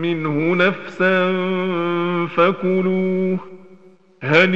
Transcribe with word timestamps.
منه 0.00 0.54
نفسا 0.54 1.32
فكلوه 2.36 3.38
هنيئا 4.22 4.54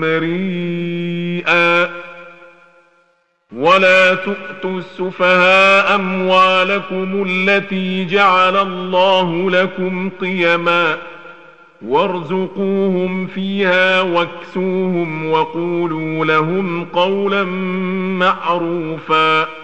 مريئا. 0.00 1.90
ولا 3.56 4.14
تؤتوا 4.14 4.78
السفهاء 4.78 5.94
أموالكم 5.94 7.26
التي 7.28 8.04
جعل 8.04 8.56
الله 8.56 9.50
لكم 9.50 10.10
قيما 10.20 10.96
وارزقوهم 11.82 13.26
فيها 13.26 14.00
واكسوهم 14.00 15.30
وقولوا 15.30 16.24
لهم 16.24 16.84
قولا 16.84 17.44
معروفا. 18.18 19.63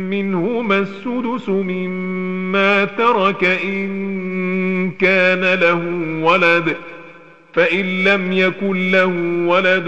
منهما 0.11 0.79
السدس 0.79 1.49
مما 1.49 2.85
ترك 2.85 3.43
إن 3.43 4.91
كان 4.91 5.59
له 5.59 5.81
ولد 6.25 6.75
فإن 7.53 8.03
لم 8.03 8.31
يكن 8.31 8.91
له 8.91 9.13
ولد 9.47 9.87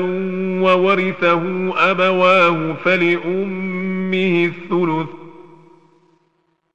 وورثه 0.61 1.73
أبواه 1.91 2.73
فلأمه 2.85 4.45
الثلث. 4.45 5.07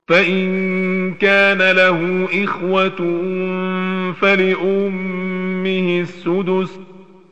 فإن 0.08 1.14
كان 1.14 1.58
له 1.58 2.28
إخوة 2.44 2.96
فلأمه 4.20 6.00
السدس. 6.00 6.87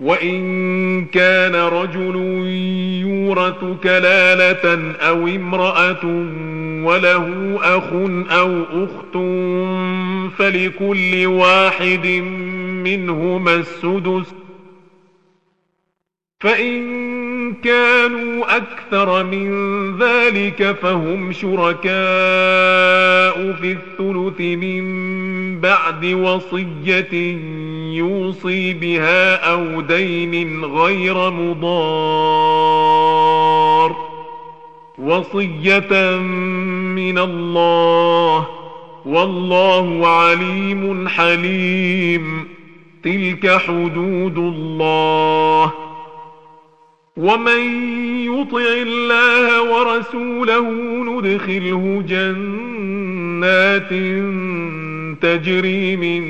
وإن 0.00 1.04
كان 1.04 1.54
رجل 1.54 2.16
يورث 3.00 3.64
كلالة 3.82 4.94
أو 5.00 5.26
امرأة 5.26 6.04
وله 6.84 7.58
أخ 7.62 7.92
أو 8.32 8.62
أخت 8.84 9.14
فلكل 10.38 11.26
واحد 11.26 12.06
منهما 12.84 13.54
السدس 13.54 14.34
فإن 16.40 17.13
كانوا 17.52 18.56
أكثر 18.56 19.24
من 19.24 19.48
ذلك 19.98 20.76
فهم 20.82 21.32
شركاء 21.32 21.94
في 23.52 23.72
الثلث 23.72 24.40
من 24.40 24.84
بعد 25.60 26.04
وصية 26.04 27.38
يوصي 27.96 28.72
بها 28.72 29.34
أو 29.52 29.80
دين 29.80 30.64
غير 30.64 31.30
مضار. 31.30 32.64
وصية 34.98 36.18
من 36.96 37.18
الله. 37.18 38.46
والله 39.04 40.08
عليم 40.08 41.08
حليم. 41.08 42.48
تلك 43.02 43.56
حدود 43.56 44.38
الله. 44.38 45.93
ومن 47.16 47.60
يطع 48.26 48.58
الله 48.58 49.62
ورسوله 49.62 50.70
ندخله 51.04 52.04
جنات 52.08 53.88
تجري 55.20 55.96
من 55.96 56.24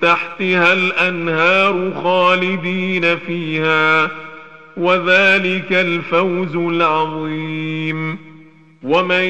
تحتها 0.00 0.72
الانهار 0.72 1.92
خالدين 2.02 3.16
فيها 3.16 4.10
وذلك 4.76 5.72
الفوز 5.72 6.56
العظيم. 6.56 8.18
ومن 8.82 9.24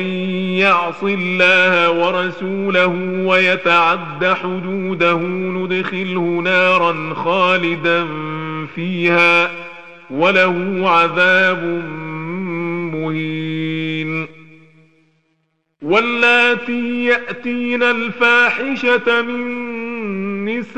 يعص 0.58 1.02
الله 1.02 1.90
ورسوله 1.90 2.87
ويتعد 3.26 4.25
حدوده 4.25 5.19
ندخله 5.19 6.40
نارا 6.44 7.14
خالدا 7.14 8.06
فيها 8.75 9.68
وله 10.11 10.89
عذاب 10.91 11.65
مهين. 12.95 14.27
واللاتي 15.83 17.05
يأتين 17.05 17.83
الفاحشة 17.83 19.23
من 19.23 19.69
نسائكم 20.45 20.71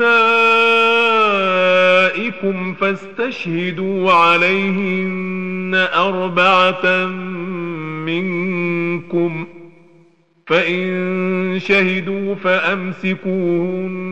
فاستشهدوا 2.73 4.11
عليهن 4.11 5.87
أربعة 5.93 7.05
منكم. 8.05 9.47
فإن 10.47 11.59
شهدوا 11.59 12.35
فأمسكوهن 12.35 14.11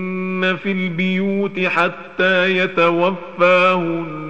في 0.64 0.72
البيوت 0.72 1.60
حتى 1.60 2.58
يتوفاهن 2.58 4.30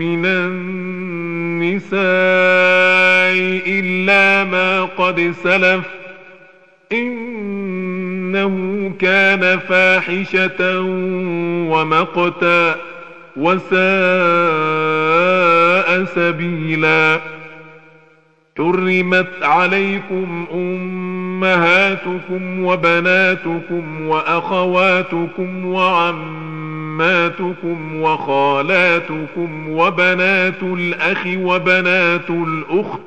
من 0.00 0.26
النساء 0.26 2.00
إلا 3.66 4.44
ما 4.44 4.84
قد 4.84 5.34
سلف 5.44 5.84
إنه 6.92 8.54
كان 9.00 9.58
فاحشة 9.58 10.80
ومقتا 11.70 12.76
وساء 13.36 13.80
سبيلا 16.04 17.20
حرمت 18.58 19.42
عليكم 19.42 20.46
أمهاتكم 21.40 22.64
وبناتكم 22.64 24.06
وأخواتكم 24.08 25.64
وعماتكم 25.66 26.80
عماتكم 27.00 28.02
وخالاتكم 28.02 29.68
وبنات 29.70 30.62
الأخ 30.62 31.26
وبنات 31.26 32.30
الأخت 32.30 33.00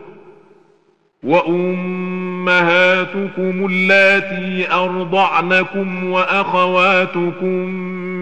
وأمهاتكم 2.44 3.66
اللاتي 3.70 4.74
أرضعنكم 4.74 6.10
وأخواتكم 6.12 7.56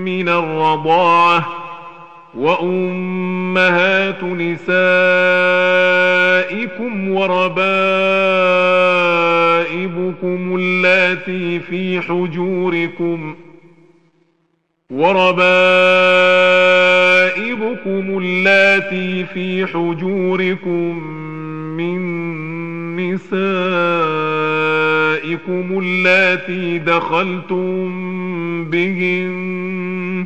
من 0.05 0.29
الرضاعة 0.29 1.45
وأمهات 2.35 4.23
نسائكم 4.23 4.61
وربائبكم 7.09 7.75
اللاتي 10.55 11.59
في 11.59 12.01
حجوركم 12.01 13.35
ۖ 13.47 13.51
وربائبكم 14.91 15.37
اللاتي 18.17 19.25
في 19.25 19.65
حجوركم 19.65 21.03
من 21.77 22.01
نسائكم 22.95 23.59
اللاتي 25.79 26.77
دخلتم 26.77 27.89
بهن 28.69 30.25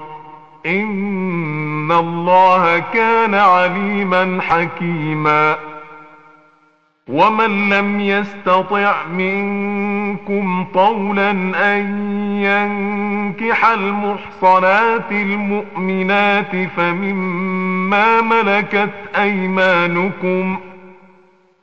إن 0.65 1.91
الله 1.91 2.79
كان 2.79 3.35
عليما 3.35 4.41
حكيما. 4.41 5.55
ومن 7.07 7.69
لم 7.69 7.99
يستطع 7.99 9.05
منكم 9.07 10.65
طولا 10.73 11.31
أن 11.75 11.81
ينكح 12.41 13.65
المحصنات 13.65 15.11
المؤمنات 15.11 16.55
فمما 16.77 18.21
ملكت 18.21 18.89
أيمانكم 19.17 20.57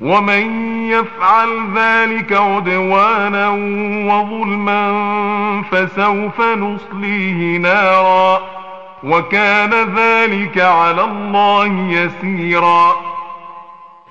ومن 0.00 0.72
يفعل 0.90 1.48
ذلك 1.76 2.32
عدوانا 2.32 3.48
وظلما 4.12 4.82
فسوف 5.70 6.40
نصليه 6.40 7.58
نارا 7.58 8.40
وكان 9.04 9.70
ذلك 9.96 10.58
على 10.58 11.04
الله 11.04 11.66
يسيرا 11.90 12.96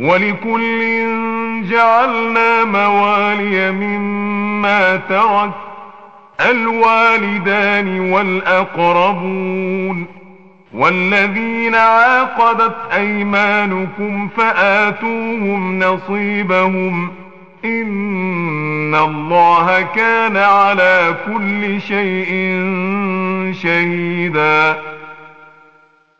ولكل 0.00 0.80
جعلنا 1.70 2.64
موالي 2.64 3.70
مما 3.70 4.96
ترك 4.96 5.50
الوالدان 6.50 8.12
والأقربون 8.12 10.06
والذين 10.74 11.74
عاقدت 11.74 12.76
أيمانكم 12.96 14.28
فآتوهم 14.36 15.78
نصيبهم 15.78 17.10
إن 17.64 18.94
الله 18.94 19.82
كان 19.96 20.36
على 20.36 21.14
كل 21.26 21.80
شيء 21.80 22.30
شهيدا 23.62 24.76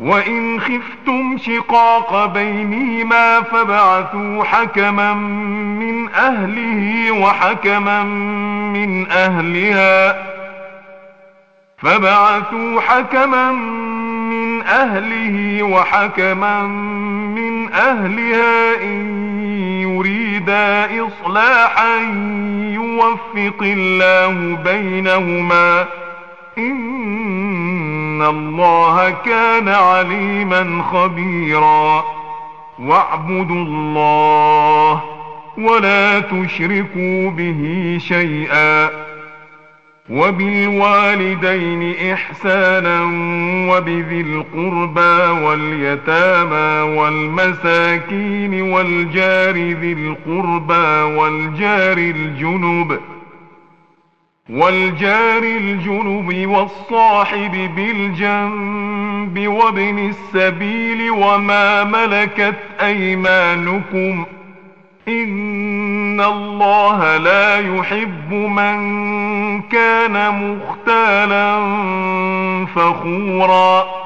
وإن 0.00 0.60
خفتم 0.60 1.38
شقاق 1.38 2.26
بينهما 2.26 3.42
فبعثوا 3.42 4.44
حكما 4.44 5.14
من 5.14 6.08
أهله 6.08 7.10
وحكما 7.10 8.02
من 8.72 9.10
أهلها 9.10 10.26
فبعثوا 11.78 12.80
حكما 12.80 13.52
من 13.52 14.62
أهله 14.62 15.62
وحكما 15.62 16.62
من 17.36 17.72
أهلها 17.72 18.82
إن 18.82 19.06
يريدا 19.82 20.88
إصلاحا 21.06 21.96
يوفق 22.74 23.62
الله 23.62 24.58
بينهما 24.64 25.86
إن 26.58 28.22
الله 28.22 29.10
كان 29.10 29.68
عليما 29.68 30.82
خبيرا. 30.82 32.04
واعبدوا 32.78 33.64
الله 33.64 35.02
ولا 35.58 36.20
تشركوا 36.20 37.30
به 37.30 37.96
شيئا. 38.00 39.06
وبالوالدين 40.10 42.12
إحسانا 42.12 43.02
وبذي 43.72 44.20
القربى 44.20 45.44
واليتامى 45.44 46.96
والمساكين 46.96 48.62
والجار 48.62 49.54
ذي 49.54 49.92
القربى 49.92 51.16
والجار 51.18 51.98
الجنب 51.98 52.98
والجار 54.50 55.42
الجنب 55.42 56.46
والصاحب 56.46 57.70
بالجنب 57.76 59.48
وابن 59.48 59.98
السبيل 60.08 61.10
وما 61.10 61.84
ملكت 61.84 62.58
أيمانكم 62.80 64.24
ۖ 64.24 64.36
إن 65.08 66.20
الله 66.20 67.16
لا 67.16 67.58
يحب 67.58 68.32
من 68.32 68.76
كان 69.62 70.34
مختالا 70.34 71.56
فخورا 72.74 74.05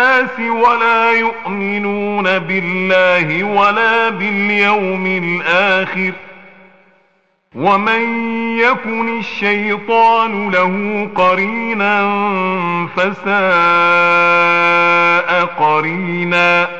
الناس 0.00 0.40
ولا 0.40 1.12
يؤمنون 1.12 2.38
بالله 2.38 3.44
ولا 3.44 4.08
باليوم 4.08 5.06
الآخر 5.06 6.12
ومن 7.54 8.28
يكن 8.58 9.18
الشيطان 9.18 10.50
له 10.50 11.08
قرينا 11.14 12.10
فساء 12.96 13.30
قرينا 15.44 16.79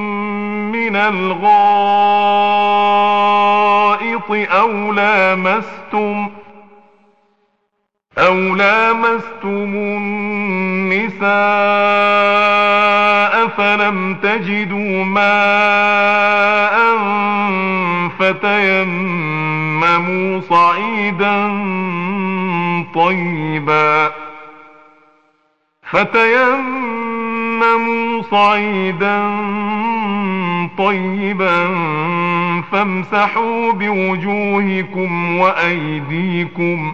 من 0.89 0.95
الغائط 0.95 2.51
أو 4.51 4.91
لامستم 4.91 6.27
أو 8.17 8.35
لامستم 8.55 9.73
النساء 11.01 11.31
فلم 13.47 14.15
تجدوا 14.23 15.03
ماء 15.05 16.81
فتيمموا 18.19 19.61
صعيدا 20.41 21.47
طيبا 22.95 24.11
فتيمموا 25.91 27.00
صعيدا 28.31 29.21
طيبا 30.77 31.67
فامسحوا 32.71 33.71
بوجوهكم 33.71 35.37
وأيديكم 35.39 36.93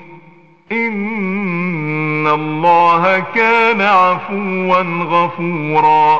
إن 0.72 2.28
الله 2.28 3.20
كان 3.36 3.82
عفوا 3.82 4.82
غفورا 5.04 6.20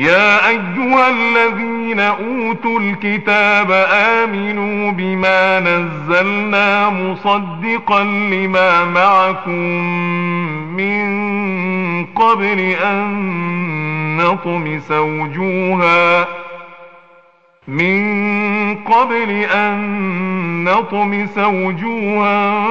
يا 0.00 0.48
أيها 0.48 1.08
الذين 1.10 2.00
أوتوا 2.00 2.80
الكتاب 2.80 3.70
آمنوا 3.92 4.92
بما 4.92 5.60
نزلنا 5.60 6.88
مصدقا 6.88 8.04
لما 8.04 8.84
معكم 8.84 9.60
من 10.76 12.06
قبل 12.06 12.60
أن 12.84 14.16
نطمس 14.16 14.90
وجوهاً 14.90 16.26
من 17.68 18.84
قبل 18.84 19.30
أن 19.30 20.64
نطمس 20.64 21.38
وجوها 21.38 22.66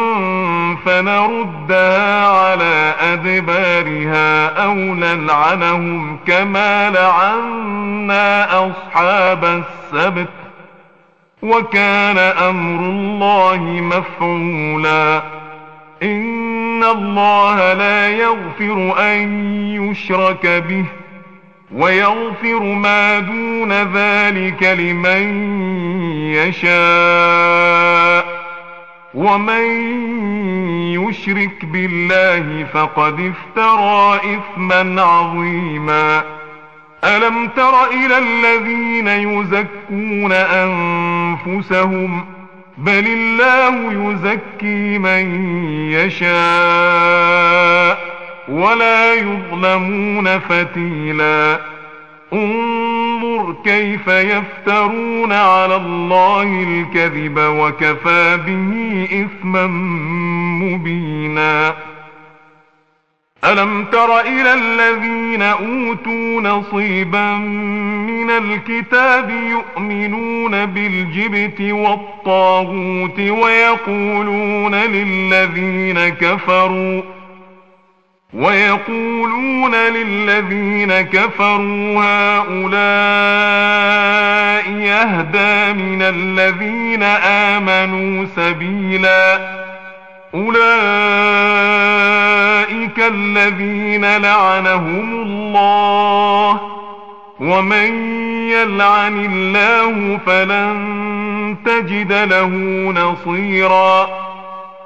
فنردها 0.76 2.28
على 2.28 2.94
أدبارها 3.00 4.48
أو 4.66 4.74
نلعنهم 4.74 6.18
كما 6.28 6.90
لعنا 6.90 8.48
أصحاب 8.68 9.46
السبت 9.46 10.30
وكان 11.42 12.18
أمر 12.18 12.80
الله 12.80 13.62
مفعولا 13.64 15.24
إن 16.04 16.84
الله 16.84 17.74
لا 17.74 18.10
يغفر 18.10 18.96
أن 19.00 19.20
يشرك 19.76 20.46
به 20.48 20.86
ويغفر 21.76 22.64
ما 22.64 23.20
دون 23.20 23.74
ذلك 23.74 24.64
لمن 24.64 25.54
يشاء. 26.34 28.40
ومن 29.14 29.64
يشرك 30.94 31.66
بالله 31.66 32.66
فقد 32.74 33.34
افترى 33.34 34.16
إثما 34.16 35.02
عظيما. 35.02 36.24
ألم 37.04 37.48
تر 37.48 37.86
إلى 37.86 38.18
الذين 38.18 39.08
يزكون 39.08 40.32
أنفسهم؟ 40.32 42.26
بل 42.78 43.08
الله 43.08 44.12
يزكي 44.12 44.98
من 44.98 45.52
يشاء. 45.92 48.09
ولا 48.50 49.14
يظلمون 49.14 50.40
فتيلا. 50.40 51.60
انظر 52.34 53.56
كيف 53.64 54.08
يفترون 54.08 55.32
على 55.32 55.76
الله 55.76 56.44
الكذب 56.44 57.38
وكفى 57.38 58.38
به 58.46 59.08
إثما 59.26 59.68
مبينا. 60.64 61.76
ألم 63.46 63.86
تر 63.86 64.20
إلى 64.20 64.54
الذين 64.54 65.42
أوتوا 65.42 66.42
نصيبا 66.42 67.34
من 68.10 68.30
الكتاب 68.30 69.30
يؤمنون 69.30 70.66
بالجبت 70.66 71.62
والطاغوت 71.62 73.20
ويقولون 73.20 74.76
للذين 74.76 76.10
كفروا 76.10 77.02
ويقولون 78.34 79.76
للذين 79.76 81.02
كفروا 81.02 82.04
هؤلاء 82.04 82.70
يهدى 84.72 85.74
من 85.84 86.02
الذين 86.02 87.04
آمنوا 87.24 88.26
سبيلا 88.36 89.40
أولئك 90.34 90.60
الذين 93.00 94.18
لعنهم 94.18 95.22
الله 95.22 96.62
ومن 97.40 98.20
يلعن 98.50 99.26
الله 99.26 100.20
فلن 100.26 101.56
تجد 101.66 102.14
له 102.14 102.48
نصيرا 102.96 104.29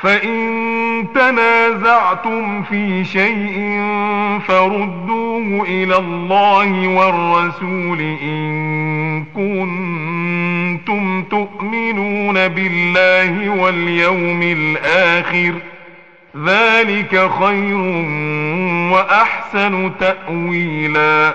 فإن 0.00 1.06
تنازعتم 1.14 2.62
في 2.62 3.04
شيء 3.04 3.80
فردوه 4.48 5.64
إلى 5.68 5.96
الله 5.96 6.88
والرسول 6.88 8.00
إن 8.00 9.24
كنتم 9.34 11.22
تؤمنون 11.22 12.48
بالله 12.48 13.48
واليوم 13.48 14.42
الآخر 14.42 15.52
ۖ 15.52 15.78
ذلك 16.46 17.30
خير 17.40 17.76
وأحسن 18.92 19.92
تأويلا 20.00 21.34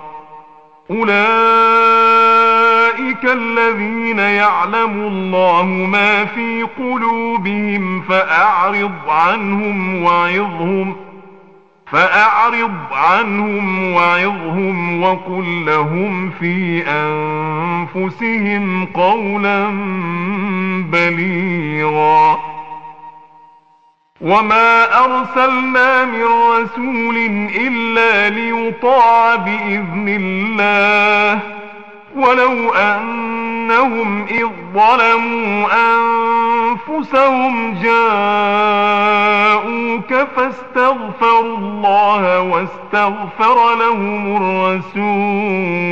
أولئك 0.91 1.11
الذين 3.23 4.19
يعلم 4.19 4.91
الله 4.91 5.65
ما 5.65 6.25
في 6.25 6.63
قلوبهم 6.63 8.01
فأعرض 8.01 9.09
عنهم 9.09 10.03
وعظهم 10.03 10.95
فأعرض 11.91 12.71
عنهم 12.91 13.93
وعظهم 13.93 15.03
وقل 15.03 15.65
لهم 15.65 16.29
في 16.29 16.83
أنفسهم 17.95 18.85
قولا 18.85 19.67
بليغا. 20.91 22.60
وما 24.21 24.99
أرسلنا 25.05 26.05
من 26.05 26.23
رسول 26.23 27.17
إلا 27.55 28.29
ليطاع 28.29 29.35
بإذن 29.35 30.05
الله 30.21 31.39
ولو 32.15 32.73
أنهم 32.73 34.25
إذ 34.25 34.47
ظلموا 34.73 35.67
أنفسهم 36.87 37.73
جاءوك 37.83 38.91
فاستغفروا 40.35 41.57
الله 41.57 42.41
واستغفر 42.41 43.75
لهم 43.75 44.37
الرسول 44.37 45.91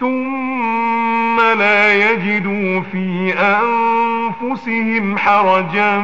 ثم 0.00 1.40
لا 1.40 1.94
يجدوا 1.94 2.80
في 2.92 3.34
أنفسهم 3.38 5.18
حرجا 5.18 5.98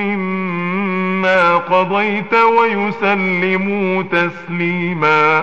مما 0.00 1.56
قضيت 1.56 2.34
ويسلموا 2.34 4.02
تسليما 4.02 5.42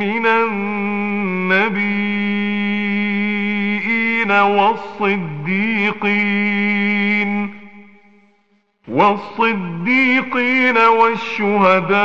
من 0.00 0.26
النبيين 0.26 1.90
والصديقين 4.30 5.60
والصديقين 8.88 10.76
والشهداء 10.76 12.00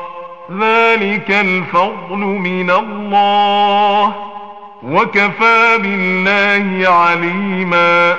ذلك 0.59 1.31
الفضل 1.31 2.19
من 2.19 2.71
الله. 2.71 4.36
وكفى 4.83 5.79
بالله 5.83 6.89
عليما. 6.91 8.17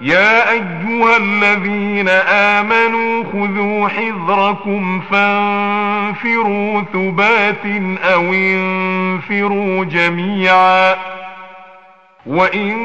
يا 0.00 0.50
أيها 0.50 1.16
الذين 1.16 2.08
آمنوا 2.28 3.24
خذوا 3.32 3.88
حذركم 3.88 5.00
فانفروا 5.00 6.82
ثبات 6.92 7.66
أو 8.02 8.34
انفروا 8.34 9.84
جميعا. 9.84 10.96
وإن 12.26 12.76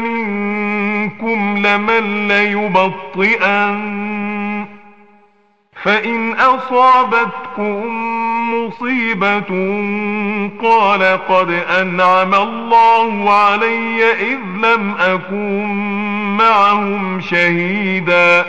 منكم 0.00 1.66
لمن 1.66 2.28
ليبطئن 2.28 3.96
فإن 5.86 6.32
أصابتكم 6.32 7.86
مصيبة 8.54 9.48
قال 10.62 11.02
قد 11.28 11.50
أنعم 11.80 12.34
الله 12.34 13.32
علي 13.32 14.12
إذ 14.12 14.38
لم 14.62 14.94
أكن 15.00 15.66
معهم 16.36 17.20
شهيدا 17.20 18.44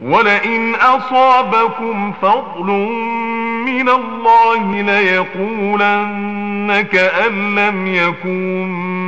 ولئن 0.00 0.74
أصابكم 0.74 2.12
فضل 2.22 2.66
من 3.66 3.88
الله 3.88 4.82
ليقولن 4.82 6.28
كأن 6.92 7.54
لم 7.54 7.86
يكن 7.86 9.07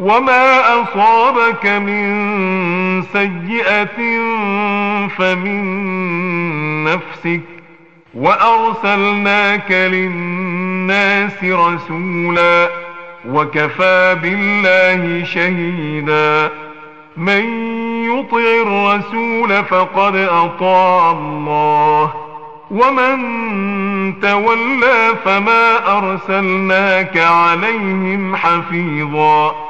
وما 0.00 0.60
أصابك 0.82 1.66
من 1.66 3.02
سيئة 3.02 3.98
فمن 5.08 5.64
نفسك 6.84 7.40
وأرسلناك 8.14 9.70
للناس 9.72 11.44
رسولا 11.44 12.68
وكفى 13.28 14.16
بالله 14.22 15.24
شهيدا 15.24 16.50
من 17.16 17.44
يطع 18.04 18.62
الرسول 18.62 19.64
فقد 19.64 20.16
أطاع 20.16 21.10
الله 21.10 22.12
ومن 22.70 23.16
تولى 24.20 25.14
فما 25.24 25.96
أرسلناك 25.98 27.16
عليهم 27.18 28.36
حفيظا 28.36 29.69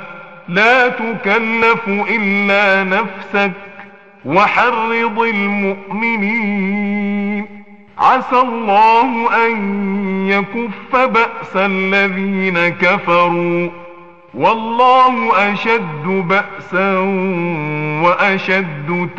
لا 0.49 0.87
تكلف 0.87 1.87
إلا 1.87 2.83
نفسك 2.83 3.51
وحرض 4.25 5.19
المؤمنين. 5.19 6.81
عسى 7.97 8.39
الله 8.39 9.29
أن 9.45 9.57
يكف 10.27 10.95
بأس 10.95 11.55
الذين 11.55 12.69
كفروا. 12.69 13.69
والله 14.33 15.31
أشد 15.53 16.03
بأسا 16.05 16.97
وأشد 18.03 19.09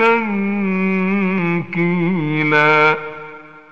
تنكيلا. 1.68 3.11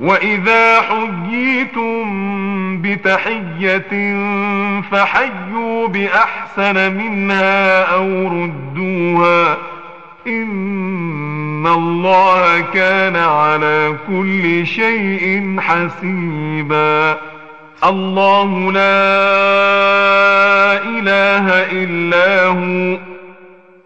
واذا 0.00 0.80
حييتم 0.80 2.02
بتحيه 2.82 4.14
فحيوا 4.80 5.88
باحسن 5.88 6.92
منها 6.96 7.82
أو 7.82 8.28
ردوها 8.28 9.56
ان 10.26 11.66
الله 11.66 12.60
كان 12.60 13.16
على 13.16 13.96
كل 14.06 14.66
شيء 14.66 15.56
حسيبا 15.60 17.16
الله 17.84 18.72
لا 18.72 19.00
اله 20.82 21.46
الا 21.72 22.46
هو 22.46 22.98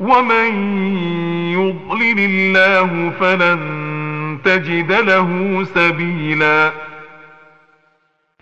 ومن 0.00 0.54
يضلل 1.52 2.18
الله 2.18 3.12
فلن 3.20 3.58
تجد 4.44 4.92
له 4.92 5.64
سبيلا 5.74 6.72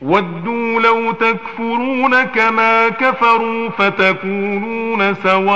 ودوا 0.03 0.81
لو 0.81 1.13
تكفرون 1.13 2.25
كما 2.25 2.89
كفروا 2.89 3.71
فتكونون 3.71 5.15
سواء 5.15 5.47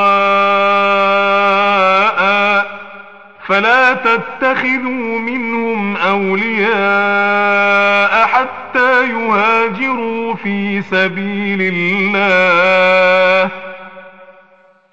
فلا 3.47 3.93
تتخذوا 3.95 5.19
منهم 5.19 5.97
اولياء 5.97 6.71
حتى 8.27 9.05
يهاجروا 9.11 10.35
في 10.35 10.83
سبيل 10.83 11.73
الله 11.75 13.70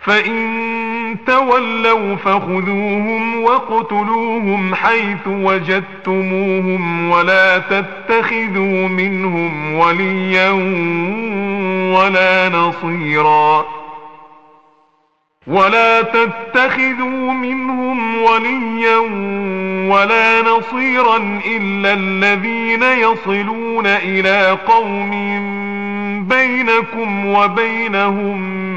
فان 0.08 1.18
تولوا 1.28 2.16
فخذوهم 2.16 3.44
واقتلوهم 3.44 4.76
حيث 4.76 5.28
وجدتموهم 5.28 7.10
ولا 7.10 7.58
تتخذوا 7.58 8.88
منهم 8.88 9.74
وليا 9.74 10.52
ولا 11.98 12.50
نصيرا 12.50 13.66
ولا 15.48 16.02
تتخذوا 16.02 17.34
منهم 17.34 18.22
وليا 18.22 18.98
ولا 19.96 20.42
نصيرا 20.42 21.42
الا 21.48 21.94
الذين 21.94 22.84
يصلون 22.84 23.88
إلى 23.88 24.58
قوم 24.68 25.12
بينكم 26.30 27.26
وبينهم 27.26 28.77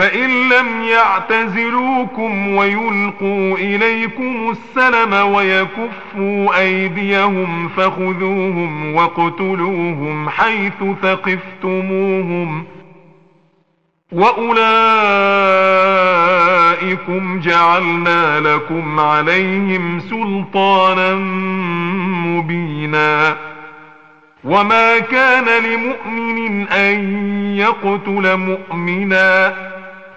فإن 0.00 0.48
لم 0.48 0.82
يعتزلوكم 0.82 2.48
ويلقوا 2.56 3.58
إليكم 3.58 4.50
السلم 4.50 5.12
ويكفوا 5.34 6.58
أيديهم 6.60 7.68
فخذوهم 7.68 8.94
واقتلوهم 8.94 10.28
حيث 10.28 10.72
ثقفتموهم 11.02 12.64
وأولئكم 14.12 14.60
جعلنا 17.40 18.40
لكم 18.40 19.00
عليهم 19.00 20.00
سلطانا 20.00 21.14
مبينا 22.26 23.36
وما 24.44 24.98
كان 24.98 25.44
لمؤمن 25.64 26.68
أن 26.68 27.20
يقتل 27.56 28.36
مؤمنا 28.36 29.69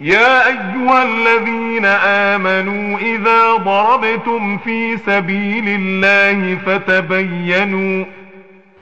يا 0.00 0.46
أيها 0.46 1.02
الذين 1.02 1.84
آمنوا 2.04 2.98
إذا 2.98 3.52
ضربتم 3.52 4.58
في 4.58 4.96
سبيل 4.96 5.64
الله 5.68 6.58
فتبينوا 6.66 8.04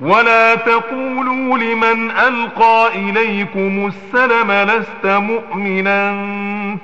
ولا 0.01 0.55
تقولوا 0.55 1.59
لمن 1.59 2.11
ألقى 2.11 2.89
إليكم 2.95 3.87
السلم 3.93 4.53
لست 4.53 5.07
مؤمنا 5.07 6.27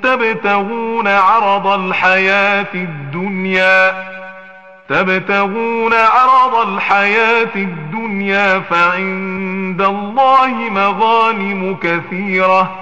تبتغون 0.02 1.08
عرض 1.08 1.66
الحياة 1.66 2.74
الدنيا 2.74 3.94
تبتغون 4.88 5.94
عرض 5.94 6.68
الحياة 6.68 7.54
الدنيا 7.56 8.60
فعند 8.60 9.82
الله 9.82 10.54
مغانم 10.70 11.76
كثيرة 11.82 12.79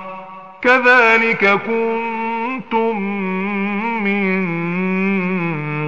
كذلك 0.63 1.61
كنتم 1.67 3.03
من 4.05 4.49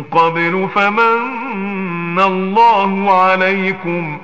قبل 0.02 0.68
فمن 0.74 2.18
الله 2.18 3.20
عليكم 3.22 4.18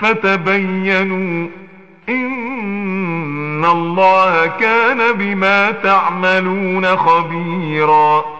فتبينوا 0.00 1.48
إن 2.08 3.64
الله 3.64 4.46
كان 4.46 5.12
بما 5.12 5.70
تعملون 5.70 6.96
خبيراً 6.96 8.39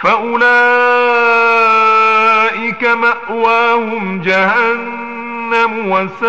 فأولئك 0.00 0.48
مأواهم 2.84 4.20
جهنم 4.20 5.90
وساءت 5.90 6.28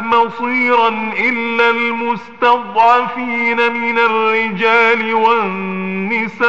مصيرا 0.00 0.88
إلا 1.18 1.70
المستضعفين 1.70 3.72
من 3.72 3.98
الرجال 3.98 5.14
والنساء 5.14 6.48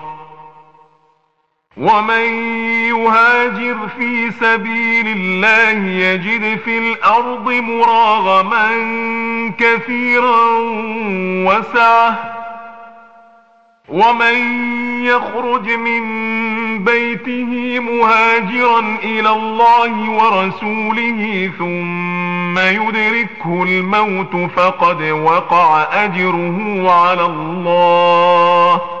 ومن 1.77 2.25
يهاجر 2.87 3.77
في 3.97 4.31
سبيل 4.31 5.07
الله 5.07 5.87
يجد 5.89 6.59
في 6.59 6.77
الأرض 6.77 7.51
مراغما 7.51 8.71
كثيرا 9.57 10.45
وسعه 11.47 12.33
ومن 13.89 14.35
يخرج 15.05 15.69
من 15.71 16.03
بيته 16.83 17.79
مهاجرا 17.79 18.79
إلى 19.03 19.29
الله 19.29 20.09
ورسوله 20.09 21.51
ثم 21.59 22.59
يدركه 22.59 23.63
الموت 23.63 24.51
فقد 24.55 25.01
وقع 25.01 25.87
أجره 26.03 26.85
على 26.91 27.25
الله 27.25 29.00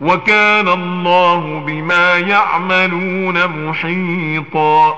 وكان 0.00 0.68
الله 0.68 1.62
بما 1.66 2.18
يعملون 2.18 3.66
محيطا. 3.66 4.96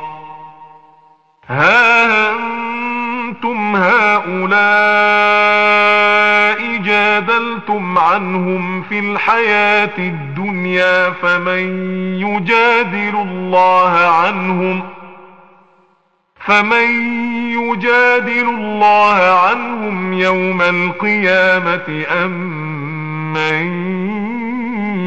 ها 1.49 2.31
أنتم 2.31 3.77
هؤلاء 3.77 4.49
جادلتم 6.77 7.99
عنهم 7.99 8.83
في 8.83 8.99
الحياة 8.99 9.99
الدنيا 9.99 11.11
فمن 11.11 11.91
يجادل 12.21 13.17
الله 13.17 13.91
عنهم؟ 13.99 14.83
فمن 16.47 16.89
يجادل 17.53 18.49
الله 18.49 19.15
عنهم 19.49 20.13
يوم 20.13 20.63
القيامة 20.63 22.05
أم 22.25 22.31
من 23.33 24.28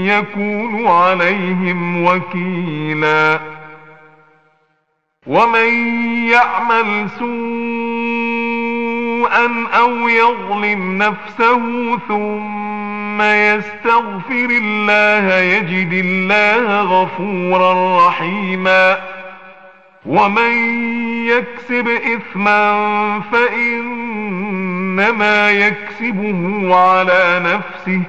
يكون 0.06 0.88
عليهم 0.88 2.06
وكيلا. 2.06 3.40
ومن 5.28 5.96
يعمل 6.30 7.10
سوءا 7.10 7.32
أو 9.78 10.10
يظلم 10.10 10.98
نفسه 10.98 11.98
ثم 12.08 13.22
يستغفر 13.22 14.22
الله 14.32 15.36
يجد 15.36 15.94
الله 15.94 16.82
غفورا 16.82 18.08
رحيما. 18.08 18.98
ومن 20.06 20.54
يكسب 21.28 21.88
إثما 21.88 23.22
فإنما 23.32 25.52
يكسبه 25.52 26.76
على 26.76 27.42
نفسه. 27.46 28.02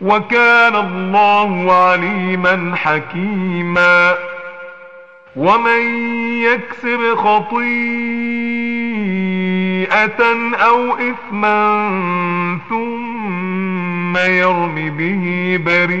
وكان 0.00 0.76
الله 0.76 1.72
عليما 1.72 2.76
حكيما. 2.76 4.14
ومن 5.36 6.06
يكسب 6.42 7.14
خطيئة 7.14 7.66
أو 10.54 10.94
إثما 10.94 11.58
ثم 12.68 14.16
يرم 14.16 14.74
به 14.74 15.58
بريئا 15.66 15.96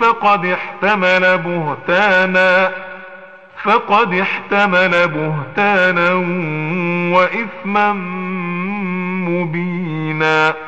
فقد 0.00 0.44
احتمل 0.46 1.38
بهتانا 1.38 2.72
فقد 3.64 4.14
احتمل 4.14 5.08
بهتانا 5.08 6.12
وإثما 7.16 7.92
مبينا. 9.28 10.67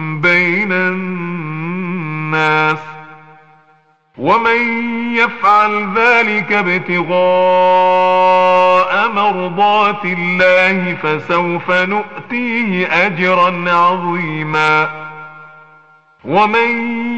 بين 0.21 0.71
الناس 0.71 2.11
ومن 4.17 4.91
يفعل 5.15 5.93
ذلك 5.95 6.51
ابتغاء 6.53 7.11
مرضات 9.09 10.05
الله 10.05 10.95
فسوف 11.03 11.71
نؤتيه 11.71 12.87
أجرا 13.07 13.71
عظيما 13.71 14.89
ومن 16.25 16.69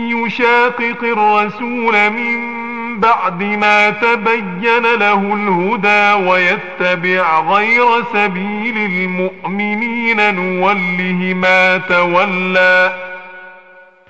يشاقق 0.10 1.04
الرسول 1.04 2.10
من 2.10 2.63
بعد 3.00 3.44
ما 3.44 3.90
تبين 3.90 4.94
له 4.96 5.34
الهدى 5.34 6.30
ويتبع 6.30 7.40
غير 7.40 8.04
سبيل 8.14 8.78
المؤمنين 8.78 10.36
نوله 10.36 11.34
ما 11.34 11.78
تولى 11.78 12.94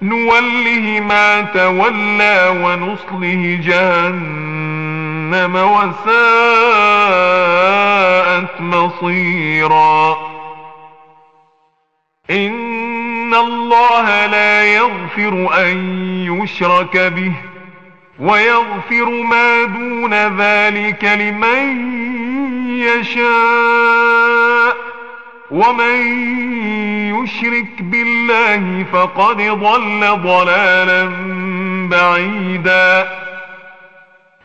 نوله 0.02 1.00
ما 1.00 1.42
تولى 1.42 2.62
ونصله 2.64 3.60
جهنم 3.64 5.56
وساءت 5.56 6.04
مصيرا. 8.62 10.18
إن 12.30 13.34
الله 13.34 14.26
لا 14.26 14.64
يغفر 14.64 15.50
أن 15.58 15.78
يشرك 16.42 16.98
به. 16.98 17.34
ويغفر 18.24 19.10
ما 19.10 19.64
دون 19.64 20.14
ذلك 20.14 21.04
لمن 21.04 21.94
يشاء. 22.80 24.78
ومن 25.52 25.98
يشرك 27.24 27.82
بالله 27.82 28.86
فقد 28.94 29.38
ضل 29.38 30.22
ضلالا 30.24 31.10
بعيدا. 31.90 33.10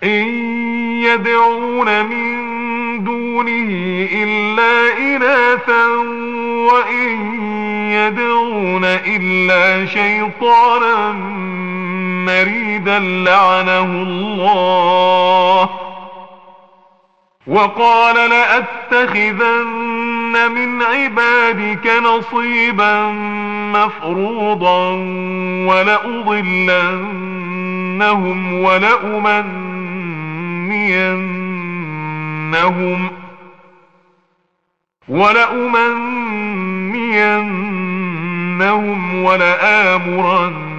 إن 0.05 0.27
يدعون 1.03 2.05
من 2.05 2.59
دونه 3.05 4.09
إلا 4.13 4.99
إناثا 4.99 5.87
وإن 6.73 7.41
يدعون 7.93 8.85
إلا 8.85 9.87
شيطانا 9.87 11.13
مريدا 12.29 12.99
لعنه 12.99 14.03
الله 14.03 15.69
وقال 17.47 18.31
لأتخذن 18.31 19.79
من 20.53 20.83
عبادك 20.83 21.87
نصيبا 21.87 23.09
مفروضا 23.73 24.91
ولأضلنهم 25.69 26.79
ولأمنينهم 28.63 29.59
ولأمنينهم 35.09 36.29
ولآمرن 39.25 40.78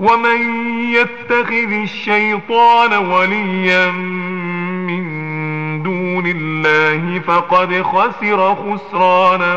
ومن 0.00 0.66
يتخذ 0.94 1.72
الشيطان 1.72 2.92
وليا 2.92 3.90
من 3.90 5.06
دون 5.82 6.26
الله 6.26 7.18
فقد 7.18 7.82
خسر 7.82 8.54
خسرانا 8.54 9.56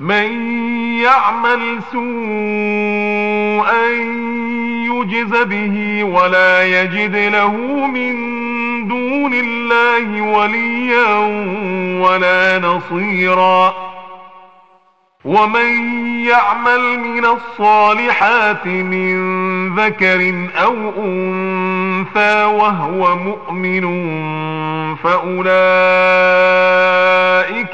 من 0.00 0.50
يعمل 1.02 1.80
سوءا 1.92 2.16
يجز 4.86 5.42
به 5.42 6.04
ولا 6.04 6.66
يجد 6.66 7.16
له 7.16 7.56
من 7.86 8.14
دون 8.88 9.34
الله 9.34 10.22
وليا 10.22 11.16
ولا 12.06 12.58
نصيرا. 12.58 13.74
ومن 15.24 15.98
يعمل 16.26 16.98
من 16.98 17.24
الصالحات 17.24 18.66
من 18.66 19.16
ذكر 19.74 20.48
أو 20.62 20.74
أنثى 21.96 22.44
وهو 22.44 23.16
مؤمن 23.16 23.84
فأولئك 24.96 25.46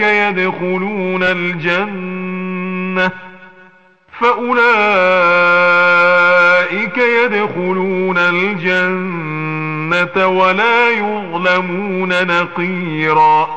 يدخلون 0.00 1.22
الجنة 1.22 3.10
فأولئك 4.20 4.58
يدخلون 6.98 8.18
الجنة 8.18 9.46
ولا 10.26 10.90
يظلمون 10.90 12.26
نقيرا 12.26 13.48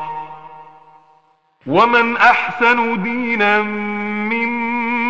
ومن 1.66 2.16
أحسن 2.16 3.02
دينا 3.02 3.62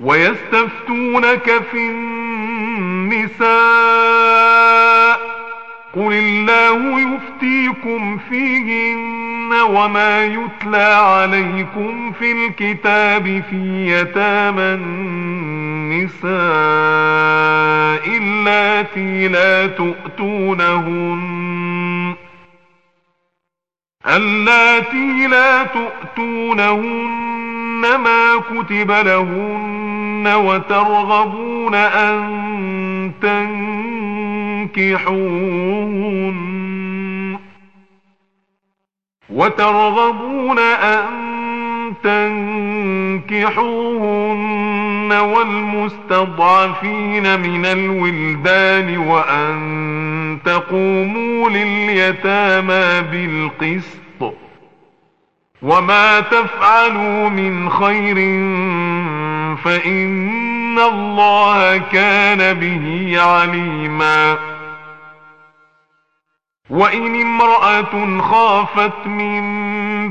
ويستفتونك 0.00 1.62
في 1.72 1.78
النساء 1.78 3.44
قل 5.94 6.12
الله 6.12 7.00
يفتيكم 7.00 8.18
فيهن 8.18 9.52
وما 9.52 10.24
يتلى 10.24 10.82
عليكم 10.82 12.12
في 12.12 12.32
الكتاب 12.32 13.42
في 13.50 13.90
يتامى 13.90 14.62
النساء 14.62 16.24
اللاتي 18.16 19.28
لا 19.28 19.66
تؤتونهن 19.66 21.24
اللاتي 24.06 25.26
لا 25.26 25.62
تؤتونهن 25.64 27.24
ما 27.80 28.36
كتب 28.36 28.90
لهن 28.90 30.32
وترغبون 30.34 31.74
أن 31.74 33.12
تنكحوهن. 34.74 37.38
وترغبون 39.30 40.58
أن 40.58 41.04
تنكحوهن 43.30 45.12
والمستضعفين 45.12 47.40
من 47.40 47.66
الولدان 47.66 48.98
وأن 48.98 50.38
تقوموا 50.44 51.50
لليتامى 51.50 53.02
بالقسط. 53.10 54.03
وما 55.64 56.20
تفعلوا 56.20 57.28
من 57.28 57.70
خير 57.70 58.14
فإن 59.64 60.78
الله 60.78 61.78
كان 61.78 62.54
به 62.54 63.16
عليما 63.22 64.36
وإن 66.70 67.20
امرأة 67.22 68.20
خافت 68.20 69.06
من 69.06 69.44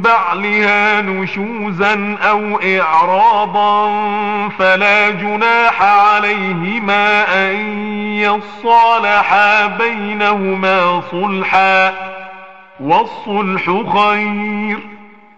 بعلها 0.01 1.01
نشوزا 1.01 2.17
أو 2.21 2.59
إعراضا 2.59 3.89
فلا 4.49 5.09
جناح 5.09 5.81
عليهما 5.81 7.25
أن 7.51 7.55
يصالحا 8.17 9.67
بينهما 9.67 11.01
صلحا 11.11 11.93
والصلح 12.79 13.65
خير 13.93 15.02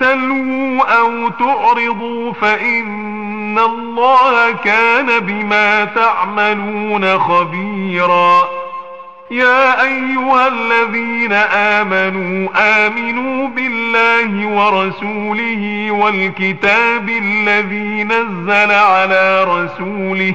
تلووا 0.00 0.98
أو 0.98 1.28
تعرضوا 1.28 2.32
فإن 2.32 3.58
الله 3.58 4.52
كان 4.52 5.20
بما 5.20 5.84
تعملون 5.84 7.18
خبيراً. 7.18 8.62
يا 9.32 9.82
أيها 9.82 10.48
الذين 10.48 11.32
آمنوا 11.32 12.48
آمنوا 12.56 13.48
بالله 13.48 14.46
ورسوله 14.46 15.90
والكتاب 15.90 17.08
الذي 17.08 18.04
نزل 18.04 18.72
على 18.72 19.44
رسوله 19.44 20.34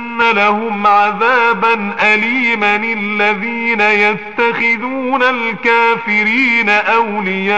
لهم 0.21 0.87
عذابا 0.87 1.95
أليما 2.13 2.75
الذين 2.75 3.81
يتخذون 3.81 5.23
الكافرين 5.23 6.69
أولياء 6.69 7.57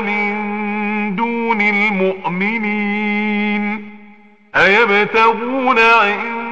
من 0.00 0.34
دون 1.16 1.60
المؤمنين 1.60 3.04
أيبتغون 4.56 5.78
عند 5.78 6.44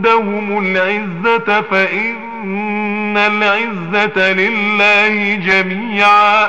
عندهم 0.00 0.58
العزة 0.58 1.60
فإن 1.60 3.16
العزة 3.16 4.32
لله 4.32 5.34
جميعا 5.34 6.48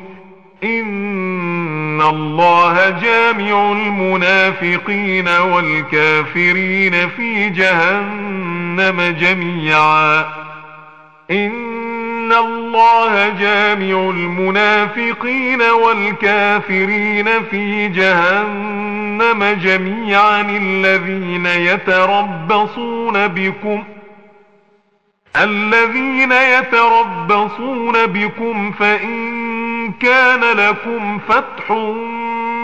إن 0.63 2.01
الله 2.01 2.89
جامع 2.89 3.71
المنافقين 3.71 5.27
والكافرين 5.27 7.09
في 7.09 7.49
جهنم 7.49 9.15
جميعا 9.19 10.19
إن 11.31 12.33
الله 12.33 13.29
جامع 13.29 14.09
المنافقين 14.09 15.61
والكافرين 15.61 17.43
في 17.51 17.87
جهنم 17.87 19.43
جميعا 19.63 20.41
الذين 20.41 21.45
يتربصون 21.45 23.27
بكم 23.27 23.83
ۖ 23.97 24.01
الذين 25.35 26.31
يتربصون 26.31 28.05
بكم 28.05 28.71
فإن 28.71 29.60
كان 30.01 30.39
لكم 30.57 31.19
فتح 31.19 31.71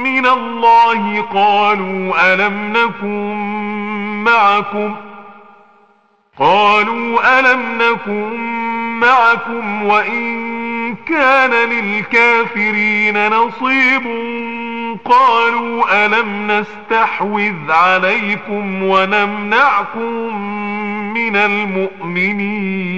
من 0.03 0.25
الله 0.25 1.21
قالوا 1.21 2.33
ألم 2.33 2.73
نكن 2.73 3.35
معكم 4.23 4.95
قالوا 6.39 7.39
ألم 7.39 7.81
نكن 7.81 8.33
معكم 8.99 9.83
وإن 9.83 10.47
كان 10.95 11.51
للكافرين 11.69 13.27
نصيب 13.27 14.03
قالوا 15.05 16.05
ألم 16.05 16.51
نستحوذ 16.51 17.71
عليكم 17.71 18.83
ونمنعكم 18.83 20.41
من 21.13 21.35
المؤمنين 22.27 22.97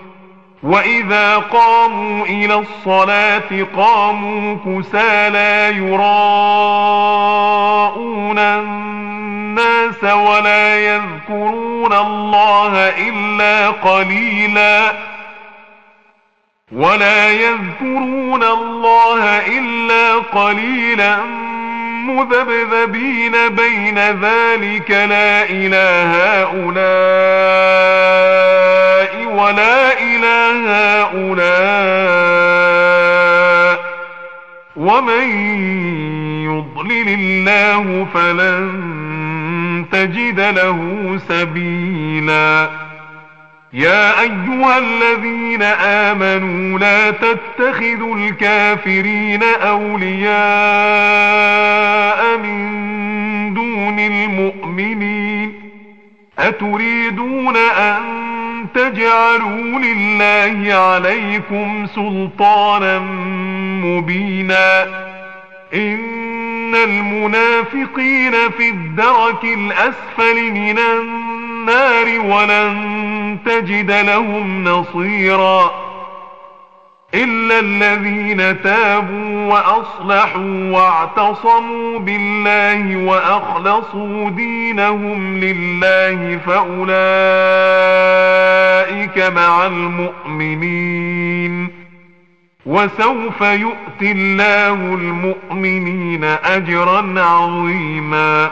وإذا 0.63 1.37
قاموا 1.37 2.25
إلى 2.25 2.55
الصلاة 2.55 3.65
قاموا 3.75 4.57
كسى 4.65 5.29
لا 5.29 5.69
يراءون 5.69 6.11
الناس 8.39 10.03
ولا 10.03 10.75
يذكرون 10.75 11.93
الله 11.93 12.73
إلا 12.89 13.69
قليلا 13.69 14.91
ولا 16.71 17.29
يذكرون 17.31 18.43
الله 18.43 19.23
إلا 19.47 20.15
قليلا 20.15 21.17
مذبذبين 22.07 23.31
بين 23.49 23.99
ذلك 23.99 24.91
لا 24.91 25.49
إله 25.49 26.41
هؤلاء 26.41 26.81
ولا 29.25 29.99
إله 30.01 31.01
هؤلاء 31.01 32.21
ومن 34.75 35.23
يضلل 36.45 37.07
الله 37.09 38.07
فلن 38.13 38.81
تجد 39.91 40.39
له 40.39 40.79
سبيلا 41.29 42.69
يا 43.73 44.21
أيها 44.21 44.77
الذين 44.77 45.61
آمنوا 45.83 46.79
لا 46.79 47.11
تتخذوا 47.11 48.15
الكافرين 48.15 49.43
أولياء 49.43 50.31
من 52.37 53.53
دون 53.53 53.99
المؤمنين 53.99 55.53
أتريدون 56.39 57.57
أن 57.57 57.97
تجعلوا 58.75 59.79
لله 59.79 60.73
عليكم 60.75 61.87
سلطانا 61.95 62.99
مبينا 63.85 64.83
إن 65.73 66.75
المنافقين 66.75 68.31
في 68.57 68.69
الدرك 68.69 69.43
الأسفل 69.43 70.51
من 70.51 70.79
النار 70.79 71.50
ولن 71.69 73.37
تجد 73.45 73.91
لهم 73.91 74.63
نصيرا 74.63 75.71
إلا 77.13 77.59
الذين 77.59 78.61
تابوا 78.61 79.53
وأصلحوا 79.53 80.71
واعتصموا 80.71 81.99
بالله 81.99 83.05
وأخلصوا 83.05 84.29
دينهم 84.29 85.37
لله 85.37 86.39
فأولئك 86.45 86.91
مع 89.35 89.67
المؤمنين 89.67 91.01
وسوف 92.65 93.41
يؤتي 93.41 94.11
الله 94.11 94.73
المؤمنين 94.73 96.23
أجرا 96.23 97.21
عظيما 97.21 98.51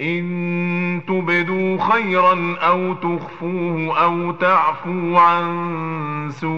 إن 0.00 1.00
تبدوا 1.08 1.78
خيرا 1.92 2.56
أو 2.60 2.94
تخفوه 2.94 3.98
أو 4.04 4.32
تعفوا 4.32 5.20
عن 5.20 6.28
سوء 6.30 6.56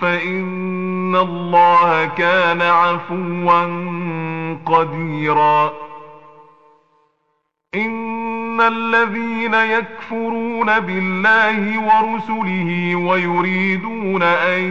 فإن 0.00 1.16
الله 1.16 2.04
كان 2.04 2.62
عفوا 2.62 3.62
قديرا 4.66 5.72
إن 7.74 8.60
الذين 8.60 9.54
يكفرون 9.54 10.80
بالله 10.80 11.78
ورسله 11.78 12.96
ويريدون 12.96 14.22
أن 14.22 14.62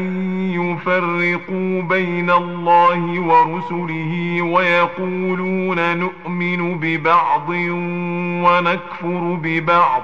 يفرقوا 0.53 1.81
بين 1.81 2.29
الله 2.29 3.19
ورسله 3.19 4.41
ويقولون 4.41 5.97
نؤمن 5.97 6.79
ببعض 6.79 7.49
ونكفر 8.45 9.39
ببعض 9.43 10.03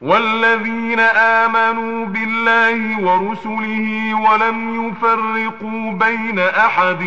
والذين 0.00 1.00
آمنوا 1.00 2.06
بالله 2.06 3.00
ورسله 3.00 4.14
ولم 4.14 4.86
يفرقوا 4.88 5.92
بين 5.92 6.38
أحد 6.38 7.02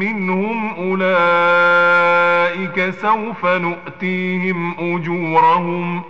منهم 0.00 0.74
أولئك 0.74 2.10
سوف 2.90 3.46
نؤتيهم 3.46 4.74
أجورهم 4.78 6.02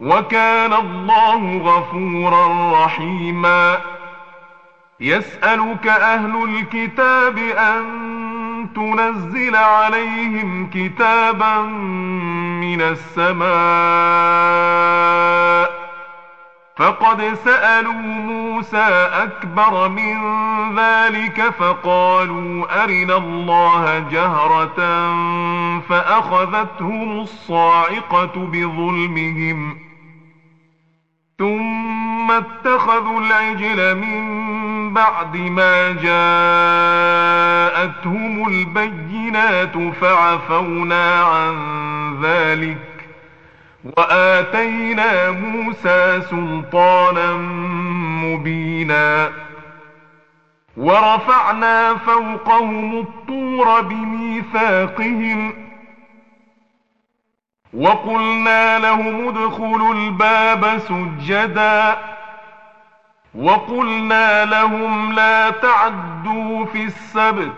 وكان 0.00 0.72
الله 0.72 1.56
غفورا 1.56 2.72
رحيما 2.84 3.78
يسألك 5.00 5.86
أهل 5.86 6.44
الكتاب 6.44 7.38
أن 7.38 8.37
تنزل 8.66 9.56
عليهم 9.56 10.70
كتابا 10.74 11.58
من 12.60 12.80
السماء 12.82 13.48
فقد 16.76 17.34
سألوا 17.44 17.92
موسى 17.92 19.08
أكبر 19.12 19.88
من 19.88 20.18
ذلك 20.78 21.42
فقالوا 21.58 22.84
أرنا 22.84 23.16
الله 23.16 23.98
جهرة 23.98 24.76
فأخذتهم 25.80 27.20
الصاعقة 27.20 28.32
بظلمهم 28.36 29.87
ثم 31.38 32.30
اتخذوا 32.30 33.20
العجل 33.20 33.94
من 33.94 34.94
بعد 34.94 35.36
ما 35.36 35.92
جاءتهم 37.72 38.48
البينات 38.48 39.78
فعفونا 40.00 41.22
عن 41.22 41.54
ذلك 42.22 42.78
وآتينا 43.96 45.30
موسى 45.30 46.20
سلطانا 46.30 47.32
مبينا 48.24 49.30
ورفعنا 50.76 51.94
فوقهم 51.96 52.98
الطور 52.98 53.80
بميثاقهم 53.80 55.67
وقلنا 57.74 58.78
لهم 58.78 59.28
ادخلوا 59.28 59.94
الباب 59.94 60.78
سجدا. 60.78 61.98
وقلنا 63.34 64.44
لهم 64.44 65.12
لا 65.12 65.50
تعدوا 65.50 66.64
في 66.64 66.84
السبت 66.84 67.52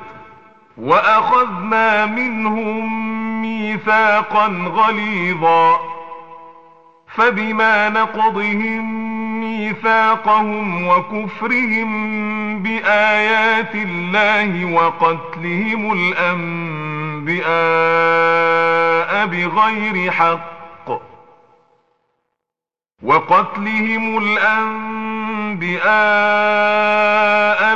وأخذنا 0.76 2.06
منهم 2.06 3.42
ميثاقا 3.42 4.46
غليظا. 4.46 5.80
فبما 7.14 7.88
نقضهم 7.88 9.10
ميثاقهم 9.40 10.86
وكفرهم 10.86 12.62
بآيات 12.62 13.74
الله 13.74 14.64
وقتلهم 14.64 15.92
الانبياء 17.28 19.10
بغير 19.26 20.10
حق 20.10 21.00
وقتلهم 23.02 24.18
الأنبياء 24.18 25.80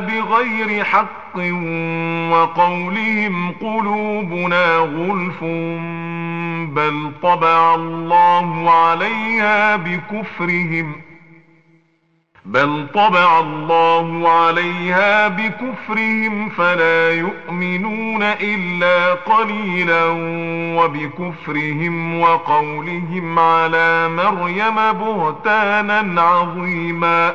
بغير 0.00 0.84
حق 0.84 1.36
وقولهم 2.30 3.52
قلوبنا 3.52 4.76
غلف 4.76 5.44
بل 6.74 7.12
طبع 7.22 7.74
الله 7.74 8.70
عليها 8.70 9.76
بكفرهم 9.76 10.92
ۖ 10.92 11.13
بل 12.44 12.86
طبع 12.94 13.40
الله 13.40 14.28
عليها 14.28 15.28
بكفرهم 15.28 16.48
فلا 16.48 17.10
يؤمنون 17.14 18.22
الا 18.22 19.14
قليلا 19.14 20.04
وبكفرهم 20.78 22.20
وقولهم 22.20 23.38
على 23.38 24.08
مريم 24.08 24.74
بهتانا 24.92 26.22
عظيما 26.22 27.34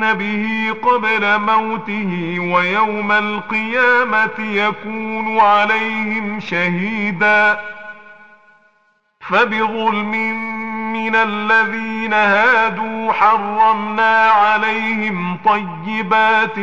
به 0.00 0.74
قبل 0.82 1.40
موته 1.40 2.36
ويوم 2.54 3.12
القيامة 3.12 4.38
يكون 4.38 5.38
عليهم 5.40 6.40
شهيدا. 6.40 7.60
فبظلم 9.20 10.10
من 10.92 11.14
الذين 11.14 12.12
هادوا 12.12 13.12
حرمنا 13.12 14.30
عليهم 14.30 15.36
طيبات 15.44 16.58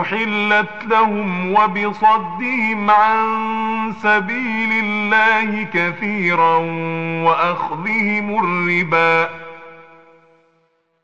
أحلت 0.00 0.84
لهم 0.86 1.52
وبصدهم 1.52 2.90
عن 2.90 3.94
سبيل 4.02 4.84
الله 4.84 5.66
كثيرا 5.74 6.56
وأخذهم 7.24 8.44
الربا. 8.44 9.39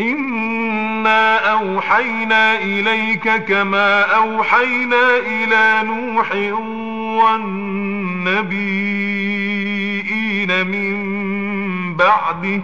إنا 0.00 1.52
أوحينا 1.52 2.58
إليك 2.58 3.44
كما 3.44 4.02
أوحينا 4.02 5.16
إلى 5.18 5.82
نوح 5.88 6.32
والنبيين 9.30 10.66
من 10.66 10.96
بعده 11.96 12.62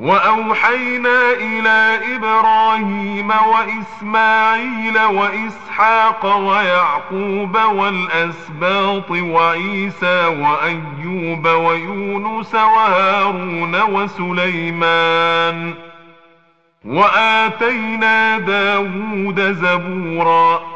وأوحينا 0.00 1.32
إلى 1.32 2.00
إبراهيم 2.16 3.30
وإسماعيل 3.30 4.98
وإسحاق 4.98 6.36
ويعقوب 6.36 7.56
والأسباط 7.56 9.10
وعيسى 9.10 10.26
وأيوب 10.26 11.46
ويونس 11.46 12.54
وهارون 12.54 13.82
وسليمان 13.82 15.74
وآتينا 16.84 18.38
داود 18.38 19.40
زبورا 19.40 20.75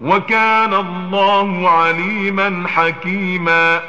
وكان 0.00 0.74
الله 0.74 1.70
عليما 1.70 2.68
حكيما. 2.68 3.80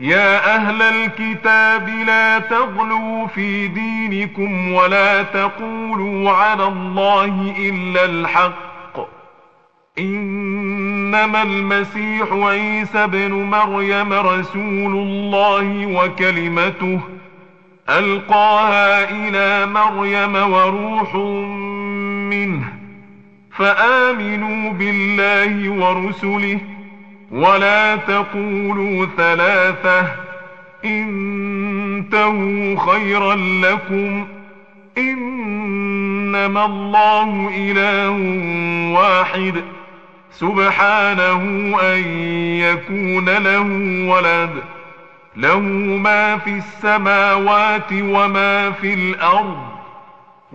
يا 0.00 0.54
أهل 0.56 0.82
الكتاب 0.82 1.88
لا 1.88 2.38
تغلوا 2.38 3.26
في 3.26 3.68
دينكم 3.68 4.72
ولا 4.72 5.22
تقولوا 5.22 6.30
على 6.30 6.66
الله 6.66 7.54
إلا 7.58 8.04
الحق. 8.04 8.56
إنما 9.98 11.42
المسيح 11.42 12.32
عيسى 12.32 13.06
بن 13.06 13.32
مريم 13.32 14.12
رسول 14.12 14.92
الله 14.92 15.86
وكلمته 15.86 17.00
ألقاها 17.90 19.10
إلى 19.10 19.66
مريم 19.66 20.52
وروح 20.52 21.14
منه. 22.34 22.85
فآمنوا 23.58 24.72
بالله 24.72 25.70
ورسله 25.70 26.58
ولا 27.32 27.96
تقولوا 27.96 29.06
ثلاثة 29.16 30.06
إنتهوا 30.84 32.76
خيرا 32.92 33.34
لكم 33.36 34.26
إنما 34.98 36.64
الله 36.64 37.50
إله 37.56 38.10
واحد 39.00 39.54
سبحانه 40.32 41.42
أن 41.82 42.02
يكون 42.60 43.24
له 43.24 43.60
ولد 44.12 44.50
له 45.36 45.60
ما 45.98 46.38
في 46.38 46.50
السماوات 46.50 47.92
وما 47.92 48.70
في 48.70 48.94
الأرض 48.94 49.75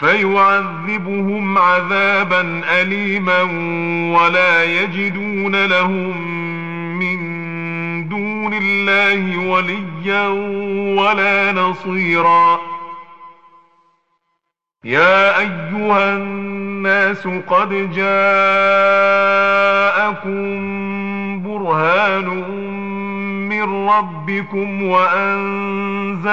فيعذبهم 0.00 1.58
عذابا 1.58 2.62
اليما 2.80 3.42
ولا 4.18 4.64
يجدون 4.64 5.64
لهم 5.64 6.18
من 6.98 7.18
دون 8.08 8.54
الله 8.54 9.38
وليا 9.50 10.28
ولا 11.02 11.52
نصيرا. 11.52 12.60
يا 14.84 15.38
أيها 15.38 16.16
الناس 16.16 17.28
قد 17.46 17.92
جاءكم 17.94 18.10
برهان 21.42 22.28
من 23.48 23.88
ربكم 23.88 24.82
وأنزلنا 24.82 26.24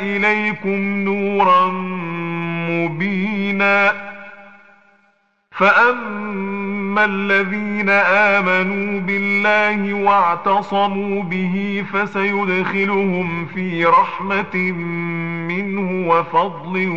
إليكم 0.00 1.04
نورا 1.04 1.66
مبينا. 2.70 3.92
فأما 5.50 7.04
الذين 7.04 7.88
آمنوا 7.90 9.00
بالله 9.00 9.94
واعتصموا 9.94 11.22
به 11.22 11.84
فسيدخلهم 11.92 13.46
في 13.46 13.84
رحمة 13.84 14.56
منه 15.48 16.08
وفضل 16.08 16.88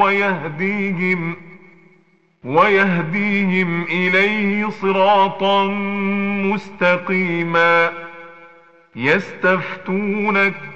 ويهديهم 0.00 1.36
ويهديهم 2.44 3.82
إليه 3.82 4.68
صراطا 4.68 5.66
مستقيما. 6.44 7.90
يستفتونك 8.96 10.75